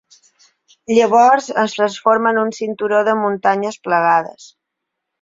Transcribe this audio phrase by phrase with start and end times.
[0.99, 4.53] Llavors es transforma en un cinturó de muntanyes plegades.